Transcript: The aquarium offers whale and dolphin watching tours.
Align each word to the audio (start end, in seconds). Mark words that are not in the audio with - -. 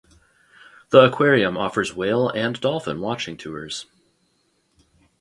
The 0.89 1.01
aquarium 1.05 1.57
offers 1.57 1.95
whale 1.95 2.29
and 2.29 2.59
dolphin 2.59 3.01
watching 3.01 3.37
tours. 3.37 3.85